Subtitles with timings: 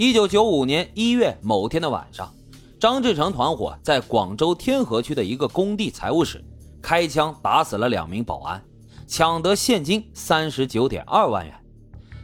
[0.00, 2.32] 一九九五年一月某天的晚上，
[2.78, 6.40] 张志成团伙在广州天河区的一个工地财务室
[6.80, 8.62] 开枪打死了两名保安，
[9.08, 11.52] 抢得现金三十九点二万元。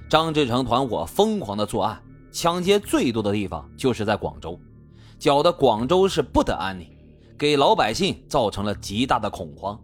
[0.08, 2.00] 张志成团伙疯狂的作案，
[2.30, 4.56] 抢劫最多的地方就是在广州，
[5.18, 6.88] 搅得广州市不得安宁，
[7.36, 9.76] 给老百姓造成了极大的恐慌。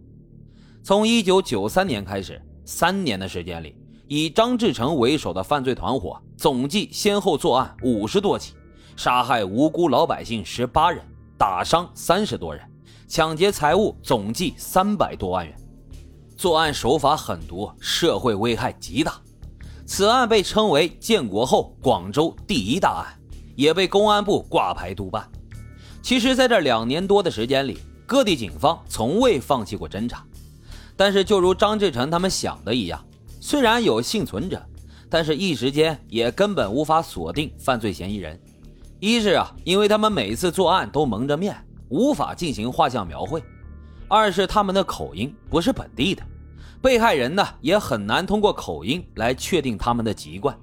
[0.81, 3.75] 从一九九三年开始，三年的时间里。
[4.13, 8.53] 以张志成为首的犯罪团伙总计先后作案五十多起，
[8.97, 11.01] 杀害无辜老百姓十八人，
[11.37, 12.61] 打伤三十多人，
[13.07, 15.55] 抢劫财物总计三百多万元。
[16.35, 19.13] 作案手法狠毒，社会危害极大。
[19.85, 23.17] 此案被称为建国后广州第一大案，
[23.55, 25.25] 也被公安部挂牌督办。
[26.01, 30.21] 其实，在这两年多的时间里，各地警方从未放弃过侦查。
[30.97, 33.01] 但是，就如张志成他们想的一样。
[33.43, 34.63] 虽然有幸存者，
[35.09, 38.39] 但是一时间也根本无法锁定犯罪嫌疑人。
[38.99, 41.55] 一是啊，因为他们每次作案都蒙着面，
[41.89, 43.41] 无法进行画像描绘；
[44.07, 46.21] 二是他们的口音不是本地的，
[46.83, 50.55] 被害人呢也很难通过口音来确定他们的籍贯。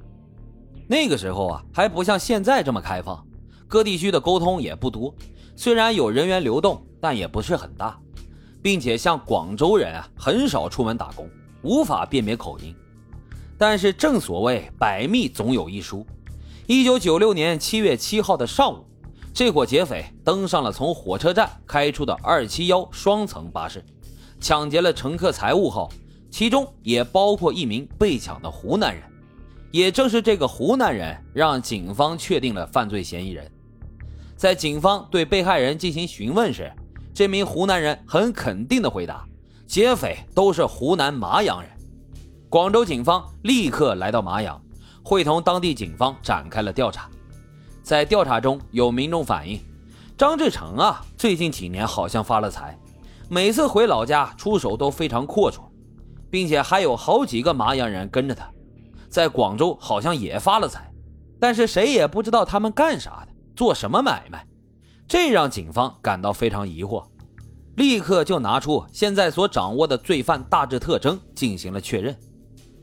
[0.87, 3.27] 那个时候啊，还不像现在这么开放，
[3.67, 5.13] 各地区的沟通也不多。
[5.57, 7.99] 虽然有人员流动，但也不是很大，
[8.63, 11.29] 并且像广州人啊，很少出门打工。
[11.63, 12.75] 无法辨别口音，
[13.57, 16.07] 但是正所谓百密总有一疏。
[16.67, 18.85] 一九九六年七月七号的上午，
[19.33, 23.85] 这伙劫匪登上了从火车站开出的二七幺双层巴士，
[24.41, 25.91] 抢劫了乘客财物后，
[26.31, 29.03] 其中也包括一名被抢的湖南人。
[29.71, 33.51] 也正是这个湖南人，让警方确定了犯罪嫌疑人。
[34.35, 36.73] 在警方对被害人进行询问时，
[37.13, 39.28] 这名湖南人很肯定地回答。
[39.69, 41.71] 劫匪都是湖南麻阳人，
[42.49, 44.59] 广州警方立刻来到麻阳，
[45.05, 47.07] 会同当地警方展开了调查。
[47.83, 49.61] 在调查中，有民众反映，
[50.17, 52.79] 张志成啊，最近几年好像发了财，
[53.29, 55.61] 每次回老家出手都非常阔绰，
[56.31, 58.51] 并且还有好几个麻阳人跟着他，
[59.11, 60.91] 在广州好像也发了财，
[61.39, 64.47] 但是谁也不知道他们干啥的，做什么买卖，
[65.07, 67.05] 这让警方感到非常疑惑。
[67.79, 72.15] 立刻就拿出现在所掌握的罪犯大致特征进行了确认。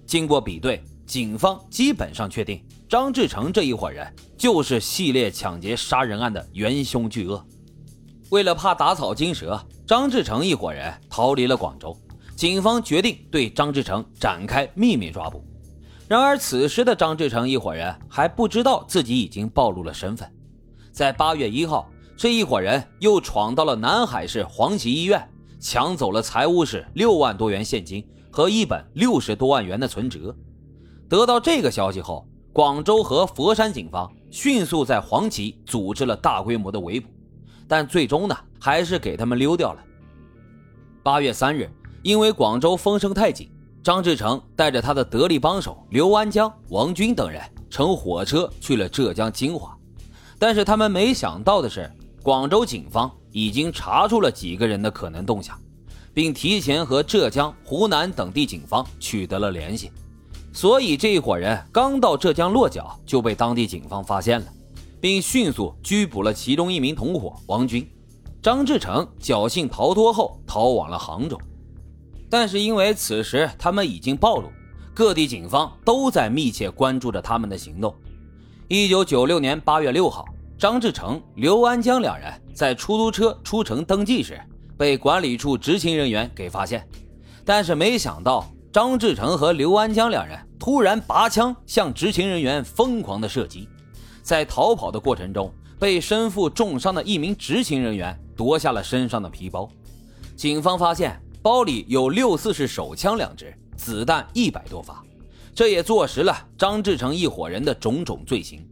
[0.05, 7.45] 经过比对，警方基本上确定张志成这一伙人就是系列抢劫杀人案的元凶巨鳄。
[8.29, 11.95] 为了怕打草惊蛇，张志成一伙人逃离了广州。
[12.33, 15.43] 警方决定对张志成展开秘密抓捕。
[16.07, 20.31] 然而，此时的张志成一伙人还不知道自己已经暴露了身份。
[20.93, 21.89] 在八月一号。
[22.17, 30.33] 这一伙人又闯到了南海市黄旗医院，抢走了财务室六万多元现金和一本六十多万元的存折。
[31.09, 37.09] 得到这个消息后，广州和佛山警方迅速在黄旗组织了大规模的围捕，
[37.67, 39.83] 但最终呢，还是给他们溜掉了。
[41.03, 41.69] 八月三日，
[42.01, 43.51] 因为广州风声太紧，
[43.83, 49.77] 张志成带着他的得力帮手刘安江、王军等人乘火车去了浙江金华，
[50.39, 51.91] 但是他们没想到的是。
[52.25, 55.55] 广州警方已经查出了几个人的可能动向，
[56.11, 59.91] 并提前和浙江、湖南等地警方取得了联系，
[60.51, 64.47] 所以这一伙人刚到浙江落脚就被当地警方发现了，
[64.99, 67.87] 并迅速拘捕了其中一名同伙王军。
[68.41, 71.39] 张志成侥幸逃脱后逃往了杭州，
[72.27, 74.49] 但是因为此时他们已经暴露，
[74.95, 77.93] 各地警方都在密切关注着他们的行动。
[78.67, 80.25] 一九九六年八月六号。
[80.57, 84.39] 张志成、刘安江两人在出租车出城登记时，
[84.77, 86.87] 被管理处执勤人员给发现。
[87.43, 93.67] 但是没想到，张志成和刘安江两人突然拔枪向执勤人员疯狂的射击，
[94.23, 99.69] 在逃跑的过程中，被身负重伤的一名执勤人员夺下了身上的皮包。
[100.37, 105.03] 警方发现包里有六四式手枪两支，子弹一百多发，
[105.53, 108.65] 这也坐实了张志成一伙人的种种罪行。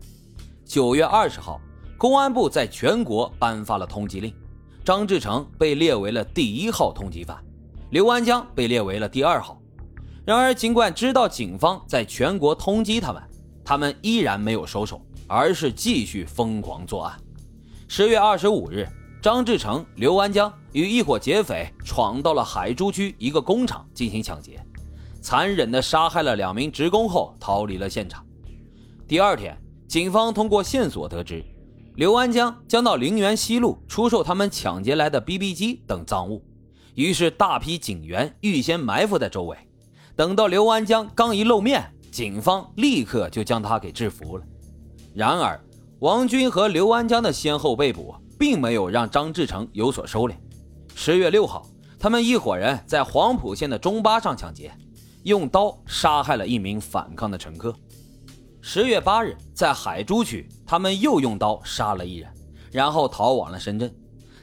[0.63, 1.59] 九月二十号。
[2.03, 4.35] 公安部在全国颁发了通缉令，
[4.83, 7.41] 张志成被列为了第一号通缉犯，
[7.91, 9.57] 刘安江被列为了第二号。
[10.25, 13.23] 然而，尽管知道警方在全国通缉他们，
[13.63, 17.17] 他们依然没有收手，而是继续疯狂作案。
[17.87, 18.85] 十月二十五日，
[19.21, 24.61] 张志成、刘安江与一伙劫匪闯到了海珠区一个工厂进行抢劫，
[25.21, 28.25] 残忍地杀害了两名职工后逃离了现场。
[29.07, 29.57] 第二天，
[29.87, 31.41] 警方通过线索得知。
[31.95, 36.43] 刘安江将到陵园西路出售他们抢劫来的 BB 机等赃物，
[36.95, 39.55] 于是大批警员预先埋伏在周围。
[40.15, 44.43] 等到刘安江刚一露面，警方立刻就将他给制服了。
[45.13, 45.63] 然而，
[45.99, 50.33] 王军和刘安江的先后被捕，并没有让张志成有所收敛。
[50.95, 51.63] 十月六号，
[51.99, 54.75] 他们一伙人在黄埔县的中巴上抢劫，
[55.21, 57.75] 用刀杀害了一名反抗的乘客。
[58.61, 62.31] 十月八日，在海珠区，他们又用刀杀了一人，
[62.71, 63.93] 然后逃往了深圳，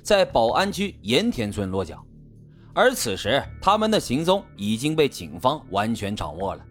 [0.03, 2.05] 在宝安区盐田村落脚。
[2.73, 6.65] 而此时，他们的行踪已经被警方完全掌握了。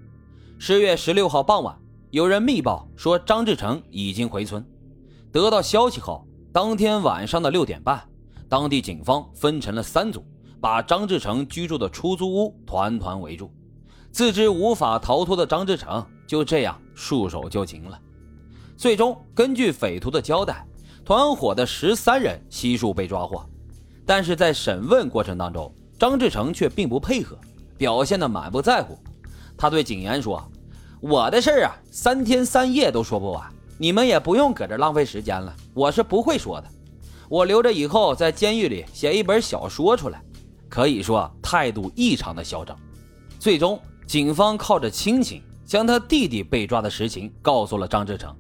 [0.58, 1.78] 十月十六号傍晚，
[2.12, 4.66] 有人密报说张志成已经回村。
[5.32, 8.02] 得到消息后，当天晚上的六点半，
[8.48, 10.26] 当地警方分成了三组，
[10.62, 13.52] 把张志成居住的出租屋团团围住。
[14.12, 18.00] 自知无法逃脱的张志成就这样束手就擒了。
[18.80, 20.66] 最终，根据匪徒的交代，
[21.04, 23.46] 团伙的十三人悉数被抓获。
[24.06, 27.38] 但是在审问过程当中，张志成却并不配合，
[27.78, 28.98] 表现得满不在乎。
[29.58, 30.42] 他对警员说
[31.02, 33.46] ：“我的事儿啊，三天三夜都说不完，
[33.78, 35.54] 你们也不用搁这浪费时间了。
[35.74, 36.68] 我是不会说的，
[37.28, 40.24] 我留着以后在监狱里写一本小说出来。”
[40.70, 42.80] 可以说态度异常的嚣张。
[43.40, 43.78] 最终，
[44.08, 48.34] 警方靠着亲情将他弟弟被抓的实情告诉了张志成。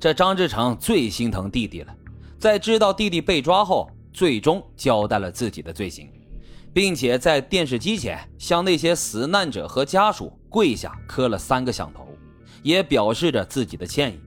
[0.00, 1.94] 这张志成最心疼弟弟了，
[2.38, 6.08] 在知道弟弟被抓后，最终交代了自己的罪行。
[6.72, 12.06] 并且在电视机前向那些死难者和家属跪下磕了三个响头，
[12.62, 14.20] 也表示着自己的歉意。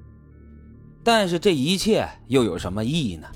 [1.03, 3.27] 但是这一切又有什么意义呢？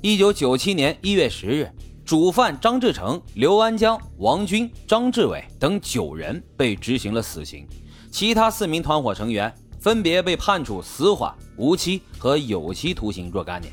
[0.00, 1.70] 一九九七年一月十日，
[2.04, 7.68] 主犯张志成、刘安江、王军、张志伟等九人被执行了死刑，
[8.10, 13.72] 其他四名团伙成员分别被判处死缓、无期和有期徒刑若干年。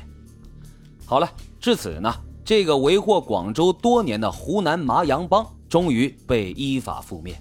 [1.06, 1.30] 好了，
[1.60, 2.12] 至此呢。
[2.42, 7.40] 这个为祸广州多年的湖南麻阳帮终于被依法覆灭。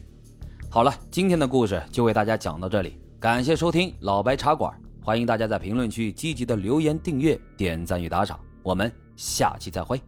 [0.70, 10.00] 好了，今天的故事就为大家讲到这里，感谢收听老白茶馆，欢迎大家在评论区积极的留言、订阅、点赞与打赏，我们下期再会。